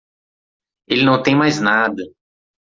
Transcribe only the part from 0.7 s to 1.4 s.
Ele não tem